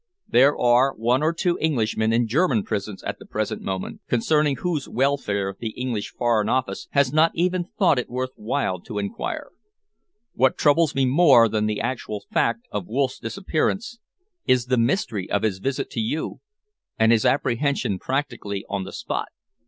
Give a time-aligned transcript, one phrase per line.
[0.27, 4.89] There are one or two Englishmen in German prisons at the present moment, concerning whose
[4.89, 9.51] welfare the English Foreign Office has not even thought it worth while to enquire.
[10.33, 13.99] What troubles me more than the actual fact of Wolff's disappearance
[14.47, 16.39] is the mystery of his visit to you
[16.97, 19.27] and his apprehension practically on the spot."